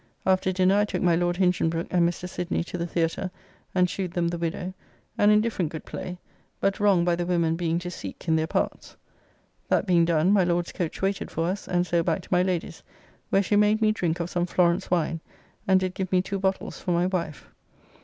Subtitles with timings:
[0.25, 2.27] After dinner I took my Lord Hinchinbroke and Mr.
[2.27, 3.29] Sidney to the Theatre,
[3.75, 4.73] and shewed them "The Widdow,"
[5.19, 6.17] an indifferent good play,
[6.59, 8.97] but wronged by the women being to seek in their parts.
[9.67, 12.81] That being done, my Lord's coach waited for us, and so back to my Lady's,
[13.29, 15.19] where she made me drink of some Florence wine,
[15.67, 17.47] and did give me two bottles for my wife.